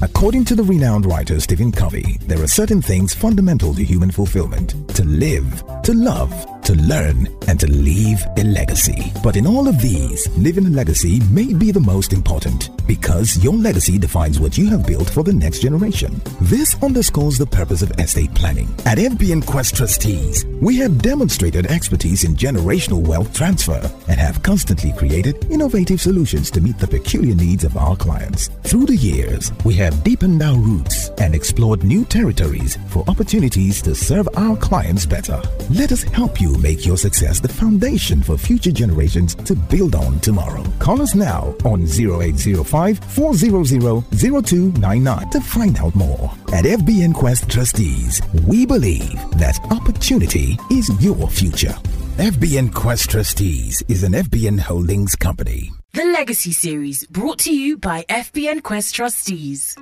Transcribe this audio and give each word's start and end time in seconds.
According 0.00 0.44
to 0.44 0.54
the 0.54 0.62
renowned 0.62 1.06
writer 1.06 1.40
Stephen 1.40 1.72
Covey, 1.72 2.18
there 2.28 2.40
are 2.40 2.46
certain 2.46 2.80
things 2.80 3.12
fundamental 3.12 3.74
to 3.74 3.82
human 3.82 4.12
fulfillment. 4.12 4.76
To 4.94 5.04
live, 5.04 5.64
to 5.82 5.92
love, 5.92 6.57
to 6.68 6.74
learn, 6.74 7.26
and 7.46 7.58
to 7.58 7.66
leave 7.66 8.22
a 8.36 8.44
legacy. 8.44 9.10
But 9.24 9.36
in 9.36 9.46
all 9.46 9.68
of 9.68 9.80
these, 9.80 10.28
leaving 10.36 10.66
a 10.66 10.70
legacy 10.70 11.18
may 11.30 11.54
be 11.54 11.72
the 11.72 11.80
most 11.80 12.12
important 12.12 12.68
because 12.86 13.42
your 13.42 13.54
legacy 13.54 13.98
defines 13.98 14.38
what 14.38 14.58
you 14.58 14.68
have 14.68 14.86
built 14.86 15.08
for 15.08 15.22
the 15.22 15.32
next 15.32 15.60
generation. 15.60 16.20
This 16.42 16.76
underscores 16.82 17.38
the 17.38 17.46
purpose 17.46 17.80
of 17.80 17.92
estate 17.98 18.34
planning. 18.34 18.68
At 18.84 18.98
FBN 18.98 19.46
Quest 19.46 19.76
Trustees, 19.76 20.44
we 20.60 20.76
have 20.76 21.00
demonstrated 21.00 21.66
expertise 21.66 22.24
in 22.24 22.34
generational 22.34 23.06
wealth 23.06 23.32
transfer 23.32 23.80
and 24.08 24.20
have 24.20 24.42
constantly 24.42 24.92
created 24.92 25.46
innovative 25.50 26.02
solutions 26.02 26.50
to 26.50 26.60
meet 26.60 26.78
the 26.78 26.86
peculiar 26.86 27.34
needs 27.34 27.64
of 27.64 27.78
our 27.78 27.96
clients. 27.96 28.48
Through 28.64 28.86
the 28.86 28.96
years, 28.96 29.52
we 29.64 29.74
have 29.74 30.04
deepened 30.04 30.42
our 30.42 30.58
roots 30.58 31.08
and 31.18 31.34
explored 31.34 31.82
new 31.82 32.04
territories 32.04 32.76
for 32.88 33.04
opportunities 33.08 33.80
to 33.82 33.94
serve 33.94 34.28
our 34.36 34.56
clients 34.56 35.06
better. 35.06 35.40
Let 35.70 35.92
us 35.92 36.02
help 36.02 36.40
you 36.40 36.57
make 36.58 36.84
your 36.84 36.96
success 36.96 37.40
the 37.40 37.48
foundation 37.48 38.22
for 38.22 38.36
future 38.36 38.70
generations 38.72 39.34
to 39.34 39.54
build 39.54 39.94
on 39.94 40.20
tomorrow. 40.20 40.62
Call 40.78 41.00
us 41.00 41.14
now 41.14 41.54
on 41.64 41.82
0805 41.82 42.98
400 42.98 44.04
0299 44.12 45.30
to 45.30 45.40
find 45.40 45.78
out 45.78 45.94
more. 45.94 46.30
At 46.52 46.64
FBN 46.64 47.14
Quest 47.14 47.48
Trustees, 47.48 48.20
we 48.46 48.66
believe 48.66 49.14
that 49.38 49.58
opportunity 49.70 50.58
is 50.70 50.90
your 51.02 51.28
future. 51.28 51.74
FBN 52.18 52.74
Quest 52.74 53.10
Trustees 53.10 53.82
is 53.88 54.02
an 54.02 54.12
FBN 54.12 54.58
Holdings 54.58 55.14
company. 55.14 55.70
The 55.92 56.04
Legacy 56.04 56.52
Series 56.52 57.06
brought 57.06 57.38
to 57.40 57.54
you 57.54 57.76
by 57.76 58.04
FBN 58.08 58.62
Quest 58.62 58.94
Trustees. 58.94 59.76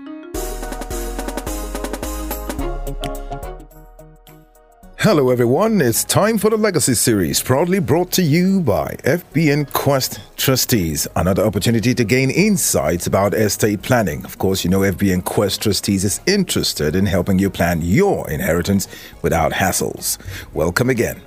Hello, 5.06 5.30
everyone. 5.30 5.80
It's 5.80 6.02
time 6.02 6.36
for 6.36 6.50
the 6.50 6.56
Legacy 6.56 6.94
Series, 6.94 7.40
proudly 7.40 7.78
brought 7.78 8.10
to 8.10 8.22
you 8.22 8.60
by 8.60 8.96
FBN 9.04 9.72
Quest 9.72 10.18
Trustees. 10.36 11.06
Another 11.14 11.44
opportunity 11.44 11.94
to 11.94 12.02
gain 12.02 12.28
insights 12.28 13.06
about 13.06 13.32
estate 13.32 13.82
planning. 13.82 14.24
Of 14.24 14.38
course, 14.38 14.64
you 14.64 14.70
know 14.70 14.80
FBN 14.80 15.24
Quest 15.24 15.62
Trustees 15.62 16.02
is 16.02 16.20
interested 16.26 16.96
in 16.96 17.06
helping 17.06 17.38
you 17.38 17.50
plan 17.50 17.82
your 17.82 18.28
inheritance 18.28 18.88
without 19.22 19.52
hassles. 19.52 20.18
Welcome 20.54 20.90
again. 20.90 21.22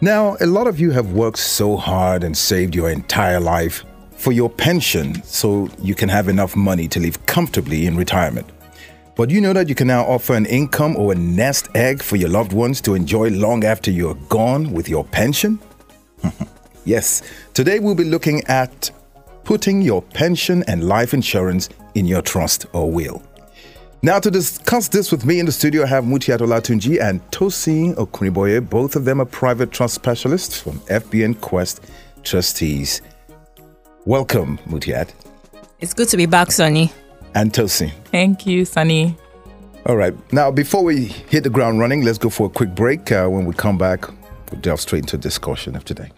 Now, 0.00 0.38
a 0.40 0.46
lot 0.46 0.66
of 0.66 0.80
you 0.80 0.90
have 0.92 1.12
worked 1.12 1.40
so 1.40 1.76
hard 1.76 2.24
and 2.24 2.34
saved 2.34 2.74
your 2.74 2.88
entire 2.88 3.38
life 3.38 3.84
for 4.12 4.32
your 4.32 4.48
pension 4.48 5.22
so 5.24 5.68
you 5.78 5.94
can 5.94 6.08
have 6.08 6.30
enough 6.30 6.56
money 6.56 6.88
to 6.88 7.00
live 7.00 7.26
comfortably 7.26 7.84
in 7.84 7.98
retirement. 7.98 8.48
But 9.16 9.30
you 9.30 9.40
know 9.40 9.52
that 9.52 9.68
you 9.68 9.76
can 9.76 9.86
now 9.86 10.02
offer 10.02 10.34
an 10.34 10.44
income 10.46 10.96
or 10.96 11.12
a 11.12 11.14
nest 11.14 11.68
egg 11.76 12.02
for 12.02 12.16
your 12.16 12.28
loved 12.28 12.52
ones 12.52 12.80
to 12.80 12.94
enjoy 12.94 13.30
long 13.30 13.64
after 13.64 13.92
you're 13.92 14.16
gone 14.28 14.72
with 14.72 14.88
your 14.88 15.04
pension? 15.04 15.60
yes, 16.84 17.22
today 17.52 17.78
we'll 17.78 17.94
be 17.94 18.02
looking 18.02 18.42
at 18.46 18.90
putting 19.44 19.82
your 19.82 20.02
pension 20.02 20.64
and 20.66 20.88
life 20.88 21.14
insurance 21.14 21.68
in 21.94 22.06
your 22.06 22.22
trust 22.22 22.66
or 22.72 22.90
will. 22.90 23.22
Now, 24.02 24.18
to 24.18 24.30
discuss 24.32 24.88
this 24.88 25.12
with 25.12 25.24
me 25.24 25.38
in 25.38 25.46
the 25.46 25.52
studio, 25.52 25.84
I 25.84 25.86
have 25.86 26.04
Mutiat 26.04 26.40
Olatunji 26.40 27.00
and 27.00 27.22
Tosin 27.30 27.94
Okuniboye. 27.94 28.68
Both 28.68 28.96
of 28.96 29.04
them 29.04 29.20
are 29.20 29.26
private 29.26 29.70
trust 29.70 29.94
specialists 29.94 30.60
from 30.60 30.80
FBN 30.80 31.40
Quest 31.40 31.80
Trustees. 32.24 33.00
Welcome, 34.06 34.58
Mutiat. 34.66 35.10
It's 35.80 35.94
good 35.94 36.08
to 36.08 36.16
be 36.16 36.26
back, 36.26 36.50
Sonny 36.50 36.92
and 37.34 37.52
Tosin. 37.52 37.92
Thank 38.06 38.46
you, 38.46 38.64
Sonny. 38.64 39.16
All 39.86 39.96
right. 39.96 40.14
Now, 40.32 40.50
before 40.50 40.82
we 40.82 41.06
hit 41.06 41.44
the 41.44 41.50
ground 41.50 41.78
running, 41.78 42.02
let's 42.02 42.18
go 42.18 42.30
for 42.30 42.46
a 42.46 42.50
quick 42.50 42.74
break. 42.74 43.12
Uh, 43.12 43.26
when 43.28 43.44
we 43.44 43.54
come 43.54 43.76
back, 43.76 44.08
we'll 44.50 44.60
delve 44.60 44.80
straight 44.80 45.00
into 45.00 45.18
discussion 45.18 45.76
of 45.76 45.84
today. 45.84 46.10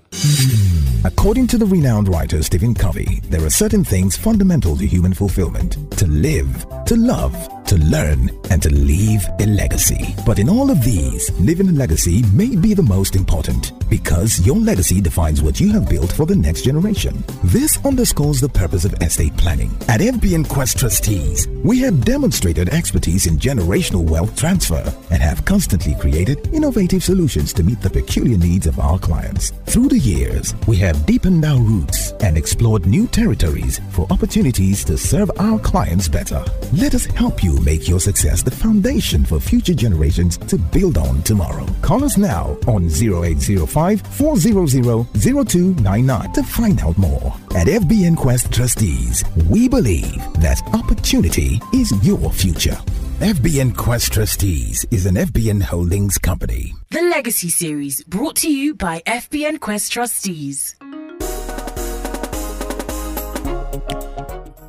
According 1.05 1.47
to 1.49 1.59
the 1.59 1.67
renowned 1.67 2.09
writer 2.09 2.43
Stephen 2.43 2.75
Covey, 2.75 3.21
there 3.25 3.45
are 3.45 3.51
certain 3.51 3.85
things 3.85 4.17
fundamental 4.17 4.77
to 4.77 4.87
human 4.87 5.15
fulfillment 5.15 5.91
to 5.93 6.07
live, 6.07 6.67
to 6.87 6.97
love, 6.97 7.35
to 7.67 7.77
learn, 7.79 8.31
and 8.51 8.63
to 8.63 8.71
leave 8.71 9.27
a 9.41 9.47
legacy. 9.47 10.15
But 10.25 10.39
in 10.39 10.49
all 10.49 10.71
of 10.71 10.85
these, 10.85 11.31
leaving 11.41 11.69
a 11.69 11.73
legacy 11.73 12.23
may 12.33 12.55
be 12.57 12.75
the 12.75 12.83
most 12.83 13.17
important 13.17 13.73
because 13.89 14.45
your 14.47 14.57
legacy 14.57 15.01
defines 15.01 15.43
what 15.43 15.61
you 15.61 15.73
have 15.73 15.89
built 15.89 16.13
for 16.13 16.27
the 16.27 16.37
next 16.37 16.63
generation. 16.63 17.25
This 17.45 17.79
underscores 17.85 18.41
the 18.41 18.49
purpose 18.49 18.85
of 18.85 18.95
estate 19.03 19.37
planning. 19.37 19.71
At 19.89 20.01
FBN 20.01 20.49
Quest 20.49 20.79
Trustees, 20.79 21.49
we 21.65 21.81
have 21.81 22.05
demonstrated 22.05 22.69
expertise 22.71 23.27
in 23.27 23.39
generational 23.39 24.09
wealth 24.09 24.37
transfer 24.37 24.85
and 25.11 25.23
have 25.23 25.45
constantly 25.45 25.95
created 25.97 26.49
innovative 26.53 27.03
solutions 27.05 27.53
to 27.55 27.63
meet 27.63 27.81
the 27.81 27.91
peculiar 27.91 28.39
needs 28.39 28.67
of 28.67 28.79
our 28.79 28.99
clients. 28.99 29.51
Through 29.67 29.89
the 29.89 29.99
years, 29.99 30.55
we 30.67 30.77
have 30.79 31.07
deepened 31.07 31.45
our 31.45 31.61
roots 31.61 32.13
and 32.21 32.37
explored 32.37 32.87
new 32.87 33.07
territories 33.07 33.81
for 33.91 34.07
opportunities 34.11 34.85
to 34.85 34.99
serve 34.99 35.31
our 35.39 35.59
clients 35.59 36.09
better. 36.09 36.45
Let 36.73 36.95
us 36.95 37.07
help 37.07 37.43
you 37.43 37.56
make 37.61 37.89
your 37.89 38.01
success 38.01 38.43
the 38.43 38.51
foundation 38.51 39.25
for 39.25 39.41
future 39.41 39.75
generations 39.75 40.37
to 40.39 40.59
build 40.59 40.99
on 40.99 41.23
tomorrow. 41.23 41.67
Call 41.83 42.05
us 42.05 42.17
now 42.17 42.57
on 42.67 42.87
0805 42.87 44.01
400 44.03 45.07
0299 45.13 46.33
to 46.33 46.43
find 46.43 46.81
out 46.81 46.97
more. 46.99 47.35
At 47.55 47.67
FBN 47.67 48.17
Quest 48.17 48.53
Trustees, 48.53 49.25
we 49.49 49.69
believe 49.69 50.17
that 50.41 50.61
opportunity 50.73 51.61
is 51.73 51.93
your 52.05 52.31
future. 52.31 52.79
FBN 53.21 53.75
Quest 53.75 54.13
Trustees 54.13 54.85
is 54.91 55.07
an 55.07 55.15
FBN 55.15 55.63
Holdings 55.63 56.19
company. 56.19 56.75
The 56.91 57.01
Legacy 57.01 57.49
Series 57.49 58.05
brought 58.05 58.37
to 58.37 58.53
you 58.53 58.75
by 58.75 59.01
FBN 59.07 59.61
Quest 59.61 59.91
Trustees. 59.91 60.77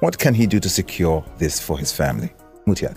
What 0.00 0.18
can 0.18 0.32
he 0.32 0.46
do 0.46 0.58
to 0.60 0.68
secure 0.68 1.22
this 1.38 1.60
for 1.60 1.78
his 1.78 1.92
family? 1.92 2.32
Mutiat. 2.66 2.96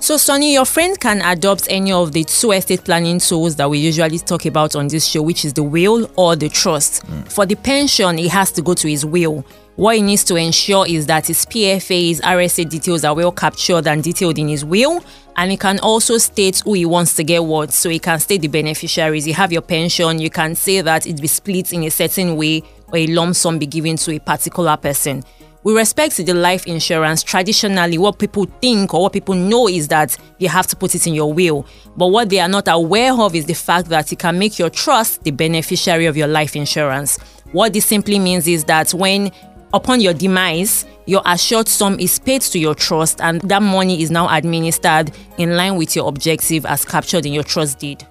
So, 0.00 0.16
Sonny, 0.16 0.54
your 0.54 0.64
friend 0.64 0.98
can 0.98 1.22
adopt 1.22 1.68
any 1.70 1.92
of 1.92 2.10
the 2.10 2.24
two 2.24 2.50
estate 2.50 2.82
planning 2.84 3.20
tools 3.20 3.54
that 3.54 3.70
we 3.70 3.78
usually 3.78 4.18
talk 4.18 4.44
about 4.46 4.74
on 4.74 4.88
this 4.88 5.06
show, 5.06 5.22
which 5.22 5.44
is 5.44 5.52
the 5.52 5.62
will 5.62 6.10
or 6.16 6.34
the 6.34 6.48
trust. 6.48 7.06
Mm. 7.06 7.30
For 7.30 7.46
the 7.46 7.54
pension, 7.54 8.18
he 8.18 8.26
has 8.26 8.50
to 8.52 8.62
go 8.62 8.74
to 8.74 8.88
his 8.88 9.06
will. 9.06 9.44
What 9.76 9.94
he 9.94 10.02
needs 10.02 10.24
to 10.24 10.34
ensure 10.34 10.88
is 10.88 11.06
that 11.06 11.28
his 11.28 11.46
PFA's 11.46 12.20
RSA 12.20 12.68
details 12.68 13.04
are 13.04 13.14
well 13.14 13.30
captured 13.30 13.86
and 13.86 14.02
detailed 14.02 14.40
in 14.40 14.48
his 14.48 14.64
will 14.64 15.04
and 15.36 15.52
it 15.52 15.60
can 15.60 15.78
also 15.80 16.18
state 16.18 16.62
who 16.64 16.74
he 16.74 16.84
wants 16.84 17.14
to 17.16 17.24
get 17.24 17.44
what. 17.44 17.72
So 17.72 17.88
it 17.88 18.02
can 18.02 18.18
state 18.18 18.42
the 18.42 18.48
beneficiaries. 18.48 19.26
You 19.26 19.34
have 19.34 19.52
your 19.52 19.62
pension, 19.62 20.18
you 20.18 20.30
can 20.30 20.54
say 20.54 20.80
that 20.80 21.06
it 21.06 21.20
be 21.20 21.26
split 21.26 21.72
in 21.72 21.84
a 21.84 21.90
certain 21.90 22.36
way 22.36 22.62
or 22.88 22.98
a 22.98 23.06
lump 23.06 23.36
sum 23.36 23.58
be 23.58 23.66
given 23.66 23.96
to 23.96 24.14
a 24.14 24.18
particular 24.18 24.76
person. 24.76 25.24
With 25.64 25.76
respect 25.76 26.16
to 26.16 26.24
the 26.24 26.34
life 26.34 26.66
insurance, 26.66 27.22
traditionally, 27.22 27.96
what 27.96 28.18
people 28.18 28.46
think 28.60 28.92
or 28.94 29.02
what 29.02 29.12
people 29.12 29.36
know 29.36 29.68
is 29.68 29.86
that 29.88 30.16
you 30.38 30.48
have 30.48 30.66
to 30.66 30.76
put 30.76 30.96
it 30.96 31.06
in 31.06 31.14
your 31.14 31.32
will. 31.32 31.64
But 31.96 32.08
what 32.08 32.30
they 32.30 32.40
are 32.40 32.48
not 32.48 32.66
aware 32.66 33.12
of 33.12 33.36
is 33.36 33.46
the 33.46 33.54
fact 33.54 33.88
that 33.90 34.10
you 34.10 34.16
can 34.16 34.40
make 34.40 34.58
your 34.58 34.70
trust 34.70 35.22
the 35.22 35.30
beneficiary 35.30 36.06
of 36.06 36.16
your 36.16 36.26
life 36.26 36.56
insurance. 36.56 37.16
What 37.52 37.74
this 37.74 37.86
simply 37.86 38.18
means 38.18 38.48
is 38.48 38.64
that 38.64 38.92
when, 38.92 39.30
upon 39.72 40.00
your 40.00 40.14
demise, 40.14 40.86
your 41.06 41.22
assured 41.26 41.68
sum 41.68 41.98
is 41.98 42.18
paid 42.18 42.42
to 42.42 42.58
your 42.58 42.74
trust 42.74 43.20
and 43.20 43.40
that 43.42 43.62
money 43.62 44.02
is 44.02 44.10
now 44.10 44.28
administered 44.28 45.10
in 45.38 45.56
line 45.56 45.76
with 45.76 45.96
your 45.96 46.08
objective 46.08 46.64
as 46.66 46.84
captured 46.84 47.26
in 47.26 47.32
your 47.32 47.44
trust 47.44 47.78
deed. 47.78 48.06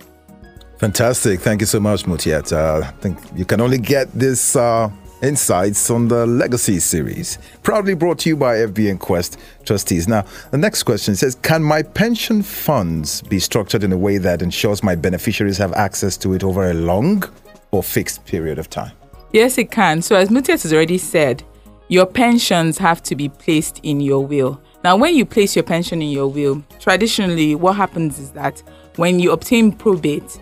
Fantastic. 0.77 1.39
Thank 1.41 1.61
you 1.61 1.67
so 1.67 1.79
much, 1.79 2.05
Mutiat. 2.05 2.51
Uh, 2.51 2.85
I 2.85 2.91
think 3.01 3.19
you 3.35 3.45
can 3.45 3.61
only 3.61 3.77
get 3.77 4.11
this. 4.13 4.55
Uh 4.55 4.89
insights 5.21 5.89
on 5.89 6.07
the 6.07 6.25
Legacy 6.25 6.79
series, 6.79 7.37
proudly 7.63 7.93
brought 7.93 8.19
to 8.19 8.29
you 8.29 8.35
by 8.35 8.55
FBN 8.57 8.99
Quest 8.99 9.37
trustees. 9.65 10.07
Now, 10.07 10.25
the 10.51 10.57
next 10.57 10.83
question 10.83 11.15
says 11.15 11.35
Can 11.35 11.63
my 11.63 11.83
pension 11.83 12.41
funds 12.41 13.21
be 13.21 13.39
structured 13.39 13.83
in 13.83 13.91
a 13.91 13.97
way 13.97 14.17
that 14.17 14.41
ensures 14.41 14.83
my 14.83 14.95
beneficiaries 14.95 15.57
have 15.57 15.73
access 15.73 16.17
to 16.17 16.33
it 16.33 16.43
over 16.43 16.69
a 16.69 16.73
long 16.73 17.23
or 17.71 17.83
fixed 17.83 18.25
period 18.25 18.59
of 18.59 18.69
time? 18.69 18.91
Yes, 19.31 19.57
it 19.57 19.71
can. 19.71 20.01
So, 20.01 20.15
as 20.15 20.29
Mutiat 20.29 20.63
has 20.63 20.73
already 20.73 20.97
said, 20.97 21.43
your 21.91 22.05
pensions 22.05 22.77
have 22.77 23.03
to 23.03 23.17
be 23.17 23.27
placed 23.27 23.81
in 23.83 23.99
your 23.99 24.25
will. 24.25 24.61
Now, 24.81 24.95
when 24.95 25.13
you 25.13 25.25
place 25.25 25.57
your 25.57 25.63
pension 25.63 26.01
in 26.01 26.09
your 26.09 26.27
will, 26.27 26.63
traditionally 26.79 27.53
what 27.53 27.75
happens 27.75 28.17
is 28.17 28.31
that 28.31 28.63
when 28.95 29.19
you 29.19 29.33
obtain 29.33 29.73
probate, 29.73 30.39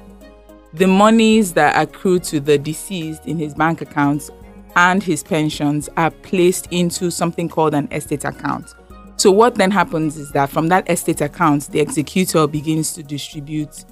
the 0.74 0.86
monies 0.86 1.54
that 1.54 1.76
accrue 1.82 2.20
to 2.20 2.40
the 2.40 2.60
deceased 2.60 3.26
in 3.26 3.40
his 3.40 3.56
bank 3.56 3.82
accounts 3.82 4.30
and 4.76 5.02
his 5.02 5.24
pensions 5.24 5.90
are 5.98 6.12
placed 6.12 6.68
into 6.70 7.10
something 7.10 7.50
called 7.50 7.74
an 7.74 7.92
estate 7.92 8.26
account. 8.26 8.76
So, 9.18 9.32
what 9.32 9.56
then 9.56 9.72
happens 9.72 10.18
is 10.18 10.32
that 10.34 10.52
from 10.52 10.68
that 10.68 10.88
estate 10.88 11.20
account, 11.20 11.72
the 11.72 11.80
executor 11.80 12.46
begins 12.46 12.94
to 12.94 13.02
distribute 13.02 13.86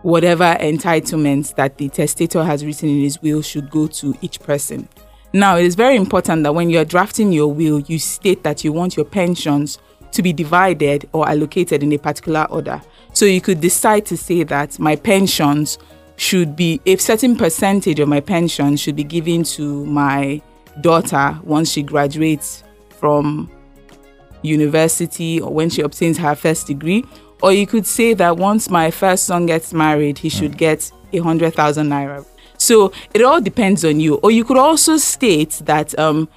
whatever 0.00 0.56
entitlements 0.60 1.54
that 1.56 1.76
the 1.76 1.90
testator 1.90 2.42
has 2.42 2.64
written 2.64 2.88
in 2.88 3.02
his 3.02 3.20
will 3.20 3.42
should 3.42 3.68
go 3.70 3.86
to 3.86 4.16
each 4.22 4.40
person. 4.40 4.88
Now, 5.32 5.56
it 5.56 5.64
is 5.64 5.74
very 5.74 5.96
important 5.96 6.44
that 6.44 6.54
when 6.54 6.70
you're 6.70 6.84
drafting 6.84 7.32
your 7.32 7.52
will, 7.52 7.80
you 7.80 7.98
state 7.98 8.42
that 8.44 8.64
you 8.64 8.72
want 8.72 8.96
your 8.96 9.04
pensions 9.04 9.78
to 10.12 10.22
be 10.22 10.32
divided 10.32 11.08
or 11.12 11.28
allocated 11.28 11.82
in 11.82 11.92
a 11.92 11.98
particular 11.98 12.46
order. 12.50 12.80
So 13.12 13.24
you 13.26 13.40
could 13.40 13.60
decide 13.60 14.06
to 14.06 14.16
say 14.16 14.44
that 14.44 14.78
my 14.78 14.96
pensions 14.96 15.78
should 16.16 16.56
be 16.56 16.80
a 16.86 16.96
certain 16.96 17.36
percentage 17.36 18.00
of 18.00 18.08
my 18.08 18.20
pension 18.20 18.76
should 18.76 18.96
be 18.96 19.04
given 19.04 19.42
to 19.42 19.84
my 19.84 20.40
daughter 20.80 21.38
once 21.42 21.70
she 21.70 21.82
graduates 21.82 22.62
from 22.88 23.50
university 24.42 25.40
or 25.40 25.52
when 25.52 25.68
she 25.68 25.82
obtains 25.82 26.18
her 26.18 26.34
first 26.34 26.66
degree. 26.66 27.04
Or 27.42 27.52
you 27.52 27.66
could 27.66 27.86
say 27.86 28.14
that 28.14 28.38
once 28.38 28.70
my 28.70 28.90
first 28.90 29.24
son 29.24 29.46
gets 29.46 29.74
married, 29.74 30.18
he 30.18 30.28
should 30.28 30.52
hmm. 30.52 30.58
get 30.58 30.90
a 31.12 31.18
hundred 31.18 31.54
thousand 31.54 31.88
naira. 31.88 32.24
So 32.66 32.92
it 33.14 33.22
all 33.22 33.40
depends 33.40 33.84
on 33.84 34.00
you. 34.00 34.16
Or 34.24 34.32
you 34.32 34.44
could 34.44 34.56
also 34.56 34.96
state 34.96 35.62
that 35.66 35.96
um, 36.00 36.28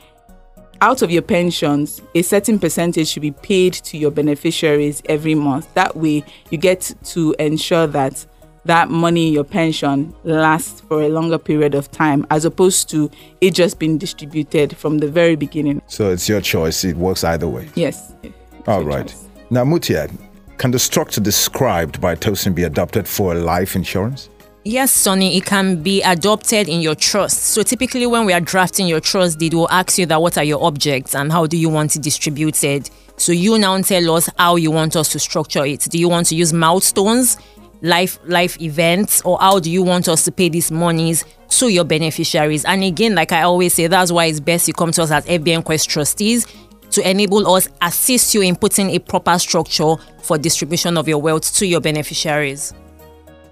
out 0.80 1.02
of 1.02 1.10
your 1.10 1.24
pensions, 1.24 2.04
a 2.14 2.22
certain 2.22 2.60
percentage 2.60 3.08
should 3.08 3.24
be 3.24 3.32
paid 3.32 3.74
to 3.74 3.98
your 3.98 4.12
beneficiaries 4.12 5.02
every 5.06 5.34
month. 5.34 5.74
That 5.74 5.96
way, 5.96 6.24
you 6.52 6.60
get 6.60 6.94
to 7.06 7.36
ensure 7.40 7.88
that 7.88 8.28
that 8.66 8.92
money, 8.92 9.32
your 9.32 9.44
pension, 9.44 10.14
lasts 10.24 10.82
for 10.82 11.02
a 11.02 11.10
longer 11.10 11.40
period 11.40 11.74
of 11.74 11.90
time 11.90 12.28
as 12.30 12.46
opposed 12.46 12.90
to 12.92 13.10
it 13.42 13.56
just 13.56 13.80
being 13.80 13.98
distributed 13.98 14.78
from 14.78 15.00
the 15.00 15.08
very 15.08 15.36
beginning. 15.36 15.82
So 15.88 16.12
it's 16.12 16.30
your 16.30 16.42
choice. 16.42 16.84
It 16.84 16.96
works 16.96 17.24
either 17.24 17.48
way. 17.48 17.70
Yes. 17.74 18.14
All 18.68 18.84
right. 18.84 19.08
Choice. 19.08 19.28
Now, 19.50 19.64
Mutiat, 19.64 20.12
can 20.60 20.70
the 20.70 20.78
structure 20.78 21.22
described 21.22 22.00
by 22.00 22.14
Tosin 22.14 22.54
be 22.54 22.66
adopted 22.66 23.08
for 23.08 23.34
life 23.34 23.76
insurance? 23.76 24.30
Yes, 24.72 24.92
Sonny, 24.92 25.36
it 25.36 25.46
can 25.48 25.82
be 25.82 26.04
adopted 26.04 26.70
in 26.70 26.80
your 26.80 26.94
trust. 26.94 27.42
So 27.42 27.64
typically 27.64 28.06
when 28.06 28.28
we 28.28 28.34
are 28.34 28.40
drafting 28.40 28.86
your 28.86 29.00
trust 29.00 29.40
deed, 29.40 29.56
we'll 29.56 29.68
ask 29.72 29.98
you 29.98 30.06
that 30.06 30.22
what 30.22 30.38
are 30.38 30.44
your 30.44 30.64
objects 30.64 31.16
and 31.16 31.32
how 31.32 31.48
do 31.48 31.58
you 31.58 31.70
want 31.70 31.96
it 31.96 32.04
distributed. 32.04 32.88
So 33.18 33.32
you 33.32 33.58
now 33.58 33.82
tell 33.82 34.14
us 34.16 34.30
how 34.38 34.58
you 34.58 34.70
want 34.70 34.96
us 34.96 35.10
to 35.14 35.20
structure 35.20 35.66
it. 35.66 35.88
Do 35.90 35.98
you 35.98 36.08
want 36.08 36.28
to 36.28 36.36
use 36.36 36.54
milestones? 36.54 37.38
life 37.82 38.20
life 38.26 38.62
events 38.62 39.22
or 39.22 39.40
how 39.40 39.58
do 39.58 39.72
you 39.72 39.82
want 39.82 40.10
us 40.10 40.26
to 40.26 40.34
pay 40.34 40.50
these 40.50 40.70
monies 40.70 41.24
to 41.48 41.70
your 41.70 41.86
beneficiaries 41.86 42.66
and 42.66 42.84
again 42.84 43.16
like 43.16 43.32
i 43.32 43.44
always 43.44 43.74
say 43.74 43.88
that's 43.88 44.12
why 44.12 44.26
it's 44.26 44.42
best 44.42 44.68
you 44.68 44.74
come 44.74 44.92
to 44.92 45.02
us 45.02 45.12
as 45.12 45.26
fbn 45.28 45.64
quest 45.64 45.90
trustees 45.90 46.46
to 46.92 47.10
enable 47.10 47.50
us 47.56 47.70
assist 47.82 48.36
you 48.36 48.42
in 48.42 48.54
putting 48.54 48.90
a 48.90 49.00
proper 49.00 49.40
structure 49.40 49.96
for 50.22 50.38
distribution 50.38 50.98
of 50.98 51.08
your 51.08 51.22
wealth 51.22 51.56
to 51.56 51.66
your 51.66 51.80
beneficiaries 51.80 52.74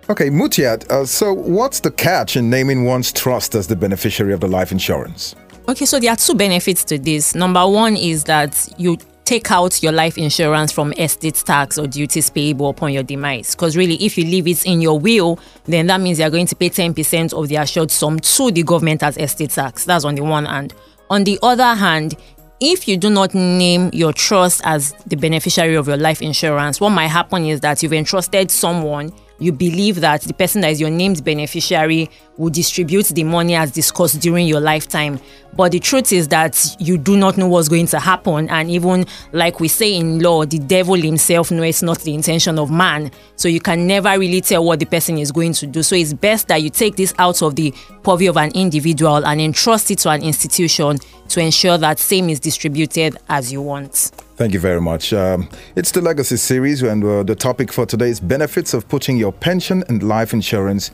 okay 0.09 0.30
mutiat 0.30 0.89
uh, 0.89 1.06
so 1.06 1.33
what's 1.33 1.80
the 1.81 1.92
catch 1.92 2.38
in 2.38 2.50
naming 2.50 2.86
one's 2.86 3.12
trust 3.12 3.56
as 3.56 3.68
the 3.68 3.75
beneficiary 3.75 4.33
of 4.33 4.39
the 4.39 4.48
life 4.48 4.71
insurance 4.71 5.36
okay 5.68 5.86
so 5.86 6.00
there 6.00 6.12
are 6.12 6.15
two 6.15 6.33
benefits 6.33 6.83
to 6.83 6.98
this 6.98 7.36
number 7.36 7.68
one 7.68 7.98
is 7.98 8.24
that 8.24 8.68
you 8.77 8.98
take 9.27 9.51
out 9.51 9.83
your 9.83 9.92
life 9.92 10.18
insurance 10.18 10.71
from 10.71 10.94
estate 10.94 11.36
tax 11.45 11.77
or 11.77 11.86
duties 11.86 12.30
payable 12.30 12.69
upon 12.69 12.94
your 12.94 13.04
demise. 13.04 13.56
Because 13.56 13.75
really, 13.75 13.95
if 13.95 14.18
you 14.18 14.24
leave 14.24 14.48
it 14.48 14.65
in 14.65 14.80
your 14.80 14.98
will, 14.98 15.38
then 15.65 15.88
that 15.88 16.00
means 16.00 16.18
you're 16.18 16.30
going 16.30 16.48
to 16.48 16.56
pay 16.56 16.69
10% 16.69 17.33
of 17.33 17.50
the 17.50 17.57
assured 17.57 17.92
sum 17.92 18.21
to 18.21 18.51
the 18.51 18.63
government 18.63 19.04
as 19.04 19.18
estate 19.18 19.50
tax. 19.50 19.83
That's 19.83 20.06
on 20.06 20.15
the 20.15 20.24
one 20.24 20.45
hand. 20.45 20.74
On 21.09 21.25
the 21.25 21.38
other 21.44 21.75
hand, 21.75 22.15
if 22.62 22.88
you 22.88 22.95
do 22.95 23.09
not 23.09 23.33
name 23.33 23.89
your 23.92 24.13
trust 24.13 24.62
as 24.63 24.94
the 25.06 25.18
beneficiary 25.18 25.75
of 25.75 25.89
your 25.89 25.98
life 25.98 26.21
insurance, 26.21 26.80
what 26.80 26.92
might 26.92 27.07
happen 27.07 27.45
is 27.45 27.59
that 27.59 27.83
you've 27.83 27.92
entrusted 27.92 28.50
someone 28.50 29.12
you 29.39 29.51
believe 29.51 30.01
that 30.01 30.22
the 30.22 30.34
person 30.34 30.62
that 30.62 30.72
is 30.72 30.81
your 30.81 30.89
named 30.89 31.24
beneficiary 31.24 32.10
will 32.38 32.50
distribute 32.50 33.07
the 33.07 33.24
money 33.24 33.56
as 33.56 33.72
discussed 33.72 34.19
during 34.22 34.48
your 34.48 34.60
lifetime. 34.60 35.19
But 35.56 35.72
the 35.72 35.80
truth 35.80 36.12
is 36.12 36.28
that 36.28 36.75
you 36.80 36.98
do 36.98 37.18
not 37.18 37.38
know 37.38 37.48
what's 37.48 37.68
going 37.68 37.88
to 37.88 38.00
happen. 38.00 38.48
And 38.50 38.69
even 38.69 39.06
like 39.31 39.60
we 39.60 39.68
say 39.68 39.95
in 39.95 40.19
law, 40.19 40.45
the 40.45 40.60
devil 40.60 40.95
himself 40.95 41.51
knows 41.51 41.81
not 41.81 42.00
the 42.00 42.13
intention 42.13 42.60
of 42.60 42.69
man. 42.69 43.12
So 43.36 43.48
you 43.48 43.60
can 43.60 43.88
never 43.88 44.18
really 44.19 44.42
tell 44.42 44.63
what 44.63 44.80
the 44.80 44.86
person 44.86 45.18
is 45.18 45.31
going 45.31 45.54
to 45.54 45.68
do. 45.68 45.81
So 45.81 45.95
it's 45.95 46.14
best 46.14 46.47
that 46.50 46.61
you 46.61 46.69
take 46.69 46.95
this 46.95 47.14
out 47.18 47.42
of 47.42 47.56
the 47.56 47.73
purview 48.04 48.30
of 48.30 48.38
an 48.38 48.52
individual 48.52 49.26
and 49.26 49.42
entrust 49.42 49.90
it 49.92 50.00
to 50.00 50.09
an 50.09 50.21
institution 50.21 50.97
to 51.30 51.40
ensure 51.40 51.78
that 51.78 52.00
same 52.00 52.30
is 52.30 52.40
distributed 52.40 53.18
as 53.30 53.52
you 53.52 53.61
want. 53.61 54.11
Thank 54.37 54.53
you 54.53 54.59
very 54.59 54.79
much. 54.79 55.13
Um, 55.13 55.49
it's 55.75 55.89
the 55.89 55.99
Legacy 55.99 56.37
series, 56.37 56.83
and 56.83 57.03
uh, 57.03 57.23
the 57.23 57.33
topic 57.33 57.73
for 57.73 57.87
today 57.87 58.09
is 58.09 58.19
benefits 58.19 58.75
of 58.75 58.87
putting 58.87 59.17
your 59.17 59.31
pension 59.31 59.83
and 59.89 60.03
life 60.03 60.31
insurance 60.31 60.91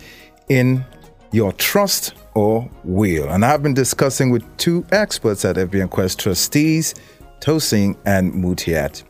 in 0.47 0.85
your 1.33 1.51
trust 1.51 2.13
or 2.35 2.69
will. 2.85 3.27
And 3.27 3.43
I've 3.43 3.61
been 3.61 3.73
discussing 3.73 4.29
with 4.29 4.45
two 4.55 4.85
experts 4.93 5.43
at 5.43 5.57
FBN 5.57 5.89
Quest 5.89 6.19
trustees, 6.19 6.95
Tosin 7.41 7.97
and 8.05 8.33
Mutiat. 8.33 9.03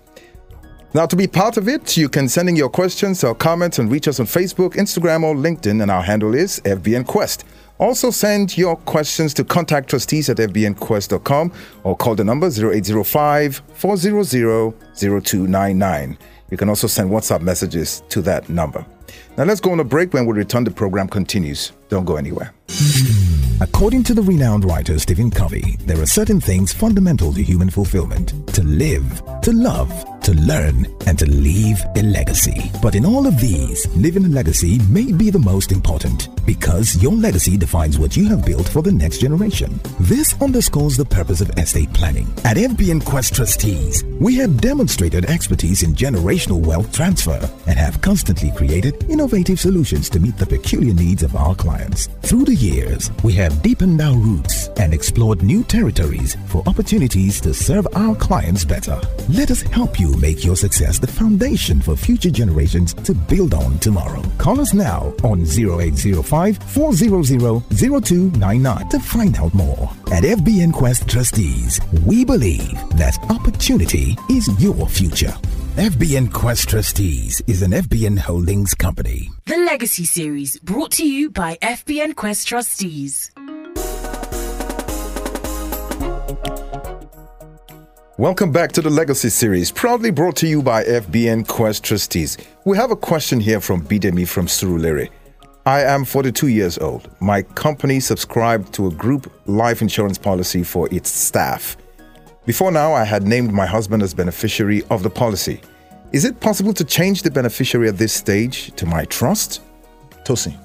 Now, 0.96 1.06
to 1.06 1.16
be 1.16 1.28
part 1.28 1.58
of 1.58 1.68
it, 1.68 1.96
you 1.96 2.10
can 2.10 2.28
send 2.28 2.50
in 2.50 2.56
your 2.56 2.70
questions 2.70 3.24
or 3.24 3.36
comments 3.36 3.78
and 3.78 3.92
reach 3.92 4.08
us 4.08 4.20
on 4.20 4.26
Facebook, 4.26 4.74
Instagram, 4.74 5.22
or 5.22 5.36
LinkedIn, 5.36 5.80
and 5.84 5.92
our 5.92 6.02
handle 6.02 6.34
is 6.34 6.60
FBN 6.62 7.06
Quest. 7.06 7.46
Also, 7.80 8.12
send 8.12 8.58
your 8.58 8.76
questions 8.78 9.34
to 9.34 9.44
contact 9.44 9.90
trustees 9.90 10.30
at 10.30 10.38
fbnquest.com 10.38 11.52
or 11.84 11.98
call 11.98 12.16
the 12.16 12.24
number 12.24 12.48
0805 12.48 13.62
400 13.74 14.26
0299. 14.96 16.18
You 16.52 16.58
can 16.58 16.70
also 16.70 16.88
send 16.88 17.10
WhatsApp 17.10 17.42
messages 17.42 18.04
to 18.10 18.22
that 18.22 18.48
number. 18.48 18.86
Now, 19.38 19.46
let's 19.46 19.60
go 19.60 19.72
on 19.72 19.80
a 19.80 19.84
break. 19.84 20.14
When 20.14 20.28
we 20.28 20.34
return, 20.34 20.64
the 20.64 20.72
program 20.72 21.08
continues. 21.08 21.72
Don't 21.90 22.06
go 22.06 22.18
anywhere. 22.18 22.54
According 23.60 24.04
to 24.04 24.14
the 24.14 24.22
renowned 24.22 24.66
writer 24.66 25.00
Stephen 25.00 25.32
Covey, 25.32 25.78
there 25.80 26.00
are 26.00 26.06
certain 26.06 26.40
things 26.40 26.74
fundamental 26.74 27.34
to 27.34 27.42
human 27.42 27.70
fulfillment 27.70 28.48
to 28.54 28.64
live, 28.64 29.24
to 29.42 29.52
love, 29.52 29.90
to 30.24 30.34
learn, 30.34 30.88
and 31.06 31.20
to 31.20 31.26
leave 31.26 31.84
a 31.96 32.02
legacy. 32.02 32.72
But 32.82 32.96
in 32.96 33.06
all 33.06 33.28
of 33.28 33.40
these, 33.40 33.86
leaving 33.96 34.26
a 34.26 34.30
legacy 34.30 34.80
may 34.90 35.12
be 35.12 35.30
the 35.30 35.40
most 35.40 35.72
important 35.72 36.30
because 36.46 37.02
your 37.02 37.14
legacy 37.14 37.58
defines 37.58 37.98
what 37.98 38.16
you 38.18 38.28
have 38.30 38.46
built 38.46 38.68
for 38.68 38.82
the 38.82 38.92
next 38.92 39.20
generation. 39.20 39.80
This 40.00 40.36
underscores 40.42 40.98
the 40.98 41.06
purpose 41.06 41.42
of 41.42 41.50
estate 41.58 41.94
planning. 41.94 42.28
At 42.44 42.58
FBN 42.58 43.06
Quest 43.06 43.36
Trustees, 43.36 44.04
we 44.20 44.36
have 44.36 44.62
demonstrated 44.62 45.26
expertise 45.26 45.84
in 45.84 45.94
generational 45.94 46.66
wealth 46.66 46.92
transfer 46.94 47.50
and 47.68 47.78
have 47.78 48.02
constantly 48.02 48.52
created 48.52 49.04
innovative 49.10 49.60
solutions 49.60 50.10
to 50.10 50.20
meet 50.20 50.38
the 50.38 50.46
peculiar 50.46 50.94
needs 50.94 51.24
of 51.24 51.36
our 51.36 51.56
clients. 51.56 52.08
Through 52.22 52.46
the 52.46 52.56
years, 52.56 53.12
we 53.24 53.34
have 53.34 53.62
deepened 53.62 54.02
our 54.02 54.16
roots 54.16 54.68
and 54.78 54.94
explored 54.94 55.44
new 55.44 55.64
territories 55.64 56.36
for 56.48 56.64
opportunities 56.68 57.40
to 57.42 57.54
serve 57.54 57.88
our 57.96 58.16
clients 58.16 58.66
better. 58.66 59.00
Let 59.30 59.52
us 59.52 59.62
help 59.62 60.00
you 60.00 60.13
make 60.18 60.44
your 60.44 60.56
success 60.56 61.00
the 61.00 61.08
foundation 61.08 61.82
for 61.82 61.96
future 61.96 62.30
generations 62.30 62.94
to 62.94 63.14
build 63.14 63.54
on 63.54 63.80
tomorrow. 63.80 64.22
Call 64.38 64.60
us 64.60 64.74
now 64.74 65.14
on 65.24 65.42
0805 65.42 66.58
400 66.58 67.64
0299 67.70 68.90
to 68.90 69.00
find 69.00 69.38
out 69.38 69.54
more. 69.54 69.90
At 70.12 70.24
FBN 70.24 70.74
Quest 70.74 71.08
Trustees, 71.08 71.80
we 72.06 72.26
believe 72.26 72.74
that 72.98 73.18
opportunity 73.30 74.16
is 74.30 74.50
your 74.62 74.88
future. 74.88 75.34
FBN 75.76 76.32
Quest 76.32 76.70
Trustees 76.70 77.42
is 77.48 77.64
an 77.64 77.72
FBN 77.72 78.20
Holdings 78.20 78.76
company. 78.76 79.32
The 79.46 79.58
Legacy 79.58 80.06
Series, 80.06 80.60
brought 80.60 80.92
to 80.92 81.08
you 81.08 81.32
by 81.32 81.58
FBN 81.64 82.16
Quest 82.16 82.48
Trustees. 82.48 83.32
Welcome 88.20 88.52
back 88.52 88.72
to 88.74 88.82
the 88.84 88.92
Legacy 88.92 89.30
Series, 89.30 89.72
proudly 89.72 90.12
brought 90.12 90.36
to 90.36 90.48
you 90.48 90.62
by 90.62 90.84
FBN 90.84 91.48
Quest 91.48 91.84
Trustees. 91.84 92.38
We 92.64 92.78
have 92.78 92.92
a 92.92 92.96
question 92.96 93.40
here 93.40 93.60
from 93.60 93.82
Bidemi 93.82 94.28
from 94.28 94.46
Surulere. 94.46 95.10
I 95.66 95.82
am 95.82 96.06
42 96.06 96.50
years 96.50 96.78
old. 96.78 97.10
My 97.20 97.42
company 97.42 98.00
subscribed 98.00 98.72
to 98.76 98.86
a 98.86 98.92
group 98.92 99.34
life 99.48 99.82
insurance 99.82 100.20
policy 100.20 100.62
for 100.62 100.88
its 100.94 101.10
staff. 101.10 101.76
Before 102.46 102.72
now, 102.72 102.94
I 102.94 103.04
had 103.04 103.24
named 103.24 103.52
my 103.52 103.66
husband 103.66 104.04
as 104.04 104.14
beneficiary 104.14 104.84
of 104.92 105.02
the 105.02 105.10
policy. 105.10 105.60
Is 106.12 106.24
it 106.24 106.40
possible 106.40 106.74
to 106.74 106.84
change 106.84 107.24
the 107.24 107.32
beneficiary 107.32 107.88
at 107.88 107.98
this 107.98 108.14
stage 108.14 108.76
to 108.76 108.86
my 108.86 109.06
trust? 109.06 109.64
Tosin. 110.24 110.56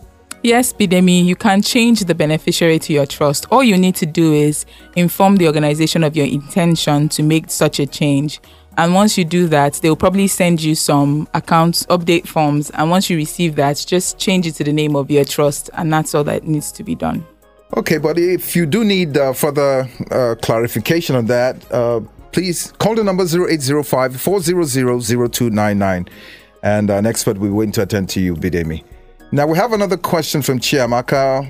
Yes, 0.42 0.72
Bidemi, 0.72 1.24
you 1.24 1.34
can 1.34 1.62
change 1.62 2.00
the 2.00 2.14
beneficiary 2.14 2.78
to 2.80 2.92
your 2.92 3.06
trust. 3.06 3.46
All 3.50 3.64
you 3.64 3.76
need 3.76 3.96
to 3.96 4.06
do 4.06 4.32
is 4.32 4.66
inform 4.94 5.36
the 5.36 5.46
organization 5.48 6.04
of 6.04 6.16
your 6.16 6.26
intention 6.26 7.08
to 7.10 7.24
make 7.24 7.50
such 7.50 7.80
a 7.80 7.86
change. 7.86 8.40
And 8.76 8.94
once 8.94 9.18
you 9.18 9.24
do 9.24 9.48
that, 9.48 9.74
they'll 9.74 9.96
probably 9.96 10.28
send 10.28 10.62
you 10.62 10.76
some 10.76 11.28
accounts 11.34 11.84
update 11.86 12.28
forms. 12.28 12.70
And 12.70 12.88
once 12.88 13.10
you 13.10 13.16
receive 13.16 13.56
that, 13.56 13.84
just 13.84 14.18
change 14.18 14.46
it 14.46 14.52
to 14.54 14.64
the 14.64 14.72
name 14.72 14.94
of 14.94 15.10
your 15.10 15.24
trust. 15.24 15.70
And 15.72 15.92
that's 15.92 16.14
all 16.14 16.22
that 16.24 16.44
needs 16.44 16.70
to 16.72 16.84
be 16.84 16.94
done. 16.94 17.26
Okay, 17.76 17.98
but 17.98 18.16
if 18.16 18.54
you 18.54 18.64
do 18.64 18.84
need 18.84 19.16
uh, 19.16 19.32
further 19.32 19.88
uh, 20.12 20.36
clarification 20.40 21.16
on 21.16 21.26
that, 21.26 21.56
uh, 21.72 22.00
please 22.30 22.72
call 22.78 22.94
the 22.94 23.02
number 23.02 23.24
0805 23.24 24.20
400 24.20 25.32
0299 25.32 26.08
and 26.62 26.90
an 26.90 27.06
expert 27.06 27.38
will 27.38 27.48
be 27.48 27.52
waiting 27.52 27.72
to 27.72 27.82
attend 27.82 28.08
to 28.10 28.20
you, 28.20 28.34
Bidemi. 28.34 28.84
Now, 29.30 29.46
we 29.46 29.58
have 29.58 29.74
another 29.74 29.98
question 29.98 30.40
from 30.40 30.58
Chiamaka 30.58 31.46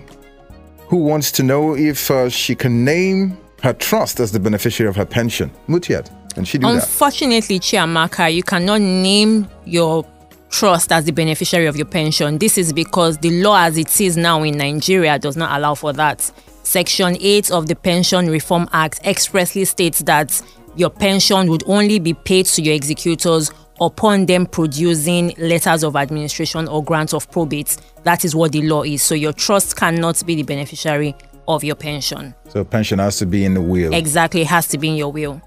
who 0.88 0.96
wants 0.96 1.30
to 1.32 1.44
know 1.44 1.76
if 1.76 2.10
uh, 2.10 2.28
she 2.28 2.56
can 2.56 2.84
name 2.84 3.38
her 3.62 3.72
trust 3.72 4.18
as 4.18 4.32
the 4.32 4.40
beneficiary 4.40 4.88
of 4.88 4.96
her 4.96 5.04
pension. 5.04 5.52
Mutiat, 5.68 6.10
can 6.34 6.44
she 6.44 6.58
do 6.58 6.66
that? 6.66 6.74
Unfortunately, 6.82 7.60
Chiamaka, 7.60 8.34
you 8.34 8.42
cannot 8.42 8.80
name 8.80 9.48
your 9.64 10.04
trust 10.50 10.90
as 10.90 11.04
the 11.04 11.12
beneficiary 11.12 11.66
of 11.66 11.76
your 11.76 11.86
pension. 11.86 12.38
This 12.38 12.58
is 12.58 12.72
because 12.72 13.18
the 13.18 13.42
law 13.42 13.58
as 13.60 13.76
it 13.78 14.00
is 14.00 14.16
now 14.16 14.42
in 14.42 14.56
Nigeria 14.56 15.18
does 15.18 15.36
not 15.36 15.56
allow 15.56 15.74
for 15.74 15.92
that. 15.92 16.20
Section 16.64 17.16
8 17.20 17.50
of 17.52 17.66
the 17.66 17.76
Pension 17.76 18.28
Reform 18.28 18.68
Act 18.72 19.00
expressly 19.04 19.64
states 19.64 20.00
that 20.00 20.42
your 20.74 20.90
pension 20.90 21.48
would 21.48 21.62
only 21.66 21.98
be 21.98 22.14
paid 22.14 22.46
to 22.46 22.62
your 22.62 22.74
executors 22.74 23.52
upon 23.80 24.26
them 24.26 24.46
producing 24.46 25.34
letters 25.38 25.82
of 25.84 25.96
administration 25.96 26.68
or 26.68 26.82
grants 26.82 27.12
of 27.14 27.30
probate. 27.30 27.76
That 28.04 28.24
is 28.24 28.34
what 28.34 28.52
the 28.52 28.62
law 28.62 28.82
is. 28.82 29.02
So 29.02 29.14
your 29.14 29.32
trust 29.32 29.76
cannot 29.76 30.24
be 30.26 30.34
the 30.34 30.42
beneficiary 30.42 31.14
of 31.46 31.64
your 31.64 31.76
pension. 31.76 32.34
So 32.48 32.64
pension 32.64 32.98
has 32.98 33.18
to 33.18 33.26
be 33.26 33.44
in 33.44 33.54
the 33.54 33.60
will. 33.60 33.94
Exactly, 33.94 34.42
it 34.42 34.48
has 34.48 34.68
to 34.68 34.78
be 34.78 34.88
in 34.88 34.96
your 34.96 35.10
will. 35.12 35.40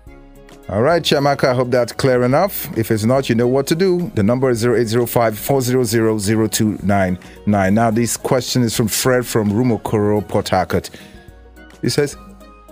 All 0.70 0.82
right, 0.82 1.02
Chiamaka, 1.02 1.50
I 1.50 1.54
hope 1.54 1.70
that's 1.70 1.92
clear 1.92 2.24
enough. 2.24 2.76
If 2.78 2.92
it's 2.92 3.04
not, 3.04 3.28
you 3.28 3.36
know 3.36 3.48
what 3.48 3.68
to 3.68 3.76
do. 3.76 4.10
The 4.16 4.24
number 4.24 4.50
is 4.50 4.64
0805 4.64 5.38
400 5.38 5.86
0299. 6.22 7.74
Now, 7.74 7.92
this 7.92 8.16
question 8.16 8.64
is 8.64 8.76
from 8.78 8.88
Fred 8.88 9.26
from 9.26 9.50
Rumuokoro, 9.50 10.26
Port 10.26 10.50
Harcourt. 10.50 10.90
He 11.82 11.90
says, 11.90 12.16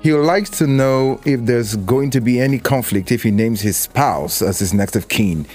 he 0.01 0.13
would 0.13 0.25
like 0.25 0.49
to 0.49 0.67
know 0.67 1.19
if 1.25 1.45
there's 1.45 1.75
going 1.75 2.09
to 2.11 2.21
be 2.21 2.39
any 2.39 2.59
conflict 2.59 3.11
if 3.11 3.23
he 3.23 3.31
names 3.31 3.61
his 3.61 3.77
spouse 3.77 4.41
as 4.41 4.59
his 4.59 4.73
next 4.73 4.95
of 4.95 5.09
kin 5.09 5.45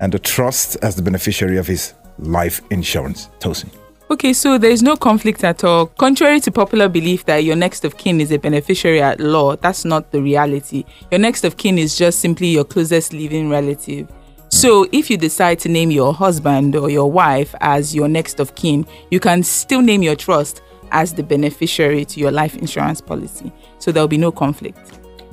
and 0.00 0.12
the 0.12 0.18
trust 0.18 0.76
as 0.82 0.96
the 0.96 1.02
beneficiary 1.02 1.56
of 1.56 1.66
his 1.66 1.94
life 2.18 2.60
insurance. 2.70 3.28
Tosin. 3.38 3.70
Okay, 4.10 4.32
so 4.32 4.58
there 4.58 4.70
is 4.70 4.82
no 4.82 4.96
conflict 4.96 5.42
at 5.44 5.64
all. 5.64 5.86
Contrary 5.86 6.40
to 6.40 6.50
popular 6.50 6.88
belief 6.88 7.24
that 7.24 7.44
your 7.44 7.56
next 7.56 7.84
of 7.84 7.96
kin 7.96 8.20
is 8.20 8.30
a 8.30 8.38
beneficiary 8.38 9.00
at 9.00 9.20
law, 9.20 9.56
that's 9.56 9.84
not 9.84 10.10
the 10.10 10.20
reality. 10.20 10.84
Your 11.10 11.20
next 11.20 11.44
of 11.44 11.56
kin 11.56 11.78
is 11.78 11.96
just 11.96 12.18
simply 12.18 12.48
your 12.48 12.64
closest 12.64 13.12
living 13.12 13.48
relative. 13.48 14.08
So, 14.50 14.86
if 14.92 15.08
you 15.08 15.16
decide 15.16 15.60
to 15.60 15.70
name 15.70 15.90
your 15.90 16.12
husband 16.12 16.76
or 16.76 16.90
your 16.90 17.10
wife 17.10 17.54
as 17.62 17.94
your 17.94 18.06
next 18.06 18.38
of 18.38 18.54
kin, 18.54 18.86
you 19.10 19.18
can 19.18 19.42
still 19.42 19.80
name 19.80 20.02
your 20.02 20.14
trust 20.14 20.60
as 20.90 21.14
the 21.14 21.22
beneficiary 21.22 22.04
to 22.04 22.20
your 22.20 22.30
life 22.30 22.54
insurance 22.56 23.00
policy. 23.00 23.50
So, 23.82 23.90
there'll 23.90 24.06
be 24.06 24.16
no 24.16 24.30
conflict. 24.30 24.78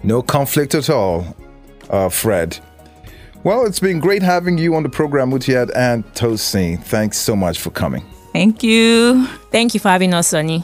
No 0.01 0.23
conflict 0.23 0.73
at 0.73 0.89
all, 0.89 1.35
uh, 1.91 2.09
Fred. 2.09 2.57
Well, 3.43 3.67
it's 3.67 3.79
been 3.79 3.99
great 3.99 4.23
having 4.23 4.57
you 4.57 4.73
on 4.73 4.81
the 4.81 4.89
program, 4.89 5.29
Mutiat 5.29 5.69
and 5.75 6.03
Tosin. 6.15 6.83
Thanks 6.83 7.19
so 7.19 7.35
much 7.35 7.59
for 7.59 7.69
coming. 7.69 8.03
Thank 8.33 8.63
you. 8.63 9.27
Thank 9.51 9.75
you 9.75 9.79
for 9.79 9.89
having 9.89 10.15
us, 10.15 10.29
Sonny. 10.29 10.63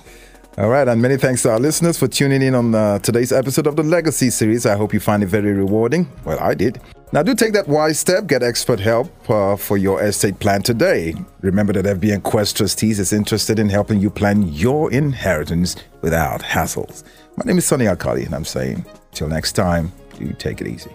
All 0.58 0.70
right, 0.70 0.88
and 0.88 1.00
many 1.00 1.18
thanks 1.18 1.44
to 1.44 1.52
our 1.52 1.60
listeners 1.60 2.00
for 2.00 2.08
tuning 2.08 2.42
in 2.42 2.56
on 2.56 2.74
uh, 2.74 2.98
today's 3.00 3.32
episode 3.32 3.68
of 3.68 3.76
the 3.76 3.84
Legacy 3.84 4.32
series. 4.32 4.66
I 4.66 4.76
hope 4.76 4.94
you 4.94 5.00
find 5.00 5.22
it 5.22 5.28
very 5.28 5.54
rewarding. 5.54 6.10
Well, 6.24 6.40
I 6.40 6.56
did. 6.56 6.82
Now, 7.12 7.22
do 7.24 7.36
take 7.36 7.54
that 7.54 7.68
wise 7.68 8.00
step, 8.00 8.26
get 8.26 8.42
expert 8.42 8.80
help 8.80 9.12
uh, 9.30 9.58
for 9.58 9.78
your 9.78 10.02
estate 10.02 10.40
plan 10.40 10.64
today. 10.64 11.14
Remember 11.42 11.72
that 11.74 12.00
FBN 12.00 12.24
Quest 12.24 12.58
Trustees 12.58 13.00
is 13.00 13.14
interested 13.14 13.60
in 13.60 13.70
helping 13.70 14.00
you 14.00 14.10
plan 14.10 14.44
your 14.48 14.92
inheritance 14.92 15.76
without 16.02 16.42
hassles. 16.42 17.04
My 17.38 17.44
name 17.44 17.58
is 17.58 17.66
Sonny 17.66 17.86
Alkali, 17.86 18.24
and 18.24 18.34
I'm 18.34 18.46
saying, 18.46 18.86
till 19.12 19.28
next 19.28 19.54
time, 19.54 19.92
do 20.18 20.32
take 20.40 20.62
it 20.62 20.68
easy. 20.68 20.92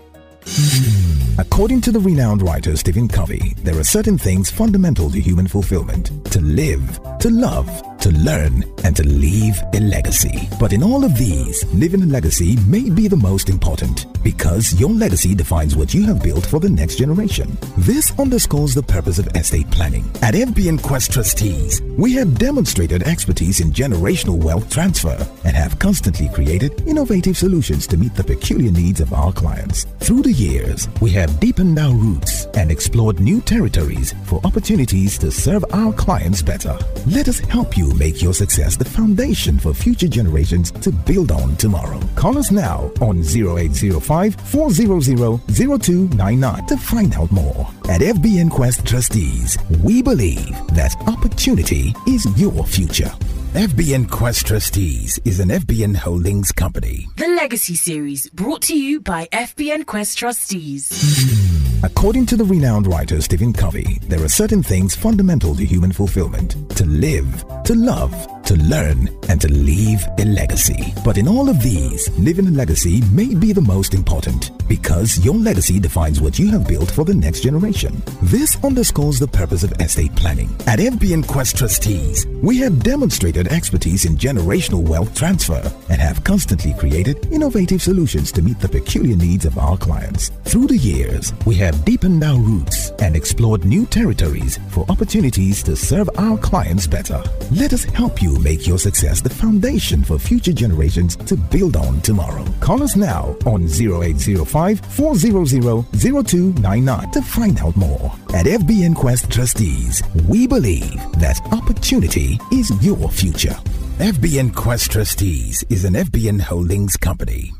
According 1.38 1.82
to 1.82 1.92
the 1.92 2.00
renowned 2.00 2.40
writer 2.40 2.78
Stephen 2.78 3.08
Covey, 3.08 3.54
there 3.58 3.78
are 3.78 3.84
certain 3.84 4.16
things 4.16 4.50
fundamental 4.50 5.10
to 5.10 5.20
human 5.20 5.46
fulfillment 5.46 6.10
to 6.32 6.40
live, 6.40 6.98
to 7.18 7.28
love, 7.28 7.68
to 8.00 8.10
learn, 8.10 8.64
and 8.84 8.96
to 8.96 9.06
leave 9.06 9.60
a 9.74 9.80
legacy. 9.80 10.48
But 10.58 10.72
in 10.72 10.82
all 10.82 11.04
of 11.04 11.16
these, 11.16 11.64
leaving 11.74 12.02
a 12.02 12.06
legacy 12.06 12.56
may 12.66 12.88
be 12.90 13.08
the 13.08 13.16
most 13.16 13.48
important 13.48 14.06
because 14.22 14.78
your 14.78 14.90
legacy 14.90 15.34
defines 15.34 15.76
what 15.76 15.94
you 15.94 16.04
have 16.04 16.22
built 16.22 16.44
for 16.44 16.60
the 16.60 16.68
next 16.68 16.96
generation. 16.96 17.56
This 17.78 18.18
underscores 18.18 18.74
the 18.74 18.82
purpose 18.82 19.18
of 19.18 19.28
estate 19.36 19.70
planning. 19.70 20.04
At 20.22 20.34
FBN 20.34 20.82
Quest 20.82 21.12
Trustees, 21.12 21.80
we 21.96 22.14
have 22.14 22.38
demonstrated 22.38 23.02
expertise 23.02 23.60
in 23.60 23.70
generational 23.70 24.42
wealth 24.42 24.70
transfer 24.70 25.16
and 25.44 25.56
have 25.56 25.78
constantly 25.78 26.28
created 26.30 26.82
innovative 26.86 27.36
solutions 27.36 27.86
to 27.88 27.96
meet 27.96 28.14
the 28.14 28.24
peculiar 28.24 28.70
needs 28.70 29.00
of 29.00 29.12
our 29.12 29.32
clients. 29.32 29.86
Through 30.00 30.22
the 30.22 30.32
years, 30.32 30.88
we 31.00 31.10
have 31.10 31.40
deepened 31.40 31.78
our 31.78 31.94
roots 31.94 32.46
and 32.54 32.70
explored 32.70 33.20
new 33.20 33.40
territories 33.40 34.14
for 34.24 34.40
opportunities 34.44 35.18
to 35.18 35.30
serve 35.30 35.64
our 35.72 35.92
clients 35.92 36.42
better. 36.42 36.78
Let 37.06 37.28
us 37.28 37.40
help 37.40 37.76
you 37.76 37.89
make 37.94 38.22
your 38.22 38.34
success 38.34 38.76
the 38.76 38.84
foundation 38.84 39.58
for 39.58 39.74
future 39.74 40.08
generations 40.08 40.70
to 40.70 40.90
build 40.90 41.30
on 41.30 41.56
tomorrow. 41.56 42.00
Call 42.14 42.38
us 42.38 42.50
now 42.50 42.90
on 43.00 43.20
0805 43.20 44.34
400 44.34 45.40
0299 45.46 46.66
to 46.66 46.76
find 46.76 47.14
out 47.14 47.30
more. 47.30 47.66
At 47.88 48.00
FBN 48.00 48.50
Quest 48.50 48.86
Trustees, 48.86 49.58
we 49.82 50.02
believe 50.02 50.50
that 50.74 50.94
opportunity 51.06 51.94
is 52.06 52.26
your 52.38 52.64
future. 52.64 53.10
FBN 53.54 54.08
Quest 54.08 54.46
Trustees 54.46 55.18
is 55.24 55.40
an 55.40 55.48
FBN 55.48 55.96
Holdings 55.96 56.52
company. 56.52 57.08
The 57.16 57.26
Legacy 57.26 57.74
Series, 57.74 58.30
brought 58.30 58.62
to 58.62 58.78
you 58.78 59.00
by 59.00 59.26
FBN 59.32 59.86
Quest 59.86 60.18
Trustees. 60.18 61.59
According 61.82 62.26
to 62.26 62.36
the 62.36 62.44
renowned 62.44 62.86
writer 62.86 63.22
Stephen 63.22 63.54
Covey, 63.54 63.98
there 64.02 64.22
are 64.22 64.28
certain 64.28 64.62
things 64.62 64.94
fundamental 64.94 65.54
to 65.54 65.64
human 65.64 65.92
fulfillment. 65.92 66.54
To 66.76 66.84
live, 66.84 67.42
to 67.64 67.74
love, 67.74 68.12
to 68.50 68.56
learn, 68.64 69.08
and 69.28 69.40
to 69.40 69.46
leave 69.46 70.04
a 70.18 70.24
legacy. 70.24 70.92
But 71.04 71.18
in 71.18 71.28
all 71.28 71.48
of 71.48 71.62
these, 71.62 72.10
living 72.18 72.48
a 72.48 72.50
legacy 72.50 73.00
may 73.12 73.32
be 73.32 73.52
the 73.52 73.60
most 73.60 73.94
important 73.94 74.50
because 74.66 75.24
your 75.24 75.34
legacy 75.34 75.78
defines 75.78 76.20
what 76.20 76.36
you 76.36 76.50
have 76.50 76.66
built 76.66 76.90
for 76.90 77.04
the 77.04 77.14
next 77.14 77.42
generation. 77.42 78.02
This 78.22 78.56
underscores 78.64 79.20
the 79.20 79.28
purpose 79.28 79.62
of 79.62 79.72
estate 79.80 80.14
planning. 80.16 80.48
At 80.66 80.80
FBN 80.80 81.28
Quest 81.28 81.58
Trustees, 81.58 82.26
we 82.42 82.58
have 82.58 82.82
demonstrated 82.82 83.46
expertise 83.48 84.04
in 84.04 84.16
generational 84.16 84.82
wealth 84.82 85.14
transfer 85.14 85.62
and 85.88 86.00
have 86.00 86.24
constantly 86.24 86.74
created 86.74 87.26
innovative 87.32 87.82
solutions 87.82 88.32
to 88.32 88.42
meet 88.42 88.58
the 88.58 88.68
peculiar 88.68 89.16
needs 89.16 89.44
of 89.44 89.58
our 89.58 89.76
clients. 89.76 90.30
Through 90.44 90.66
the 90.68 90.76
years, 90.76 91.32
we 91.46 91.54
have 91.56 91.84
deepened 91.84 92.24
our 92.24 92.38
roots 92.38 92.90
and 93.00 93.14
explored 93.14 93.64
new 93.64 93.86
territories 93.86 94.58
for 94.70 94.86
opportunities 94.88 95.62
to 95.64 95.76
serve 95.76 96.10
our 96.18 96.36
clients 96.38 96.88
better. 96.88 97.22
Let 97.52 97.72
us 97.72 97.84
help 97.84 98.20
you 98.22 98.39
make 98.40 98.66
your 98.66 98.78
success 98.78 99.20
the 99.20 99.30
foundation 99.30 100.02
for 100.02 100.18
future 100.18 100.52
generations 100.52 101.16
to 101.16 101.36
build 101.36 101.76
on 101.76 102.00
tomorrow. 102.00 102.44
Call 102.60 102.82
us 102.82 102.96
now 102.96 103.36
on 103.46 103.64
0805 103.64 104.80
400 104.80 105.46
0299 105.46 107.10
to 107.12 107.22
find 107.22 107.58
out 107.60 107.76
more. 107.76 108.12
At 108.34 108.46
FBN 108.46 108.96
Quest 108.96 109.30
Trustees, 109.30 110.02
we 110.28 110.46
believe 110.46 110.96
that 111.18 111.40
opportunity 111.52 112.38
is 112.52 112.70
your 112.84 113.10
future. 113.10 113.56
FBN 113.98 114.54
Quest 114.54 114.90
Trustees 114.92 115.64
is 115.68 115.84
an 115.84 115.94
FBN 115.94 116.40
Holdings 116.40 116.96
company. 116.96 117.52